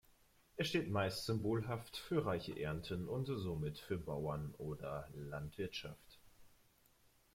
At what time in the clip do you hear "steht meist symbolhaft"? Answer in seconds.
0.65-1.95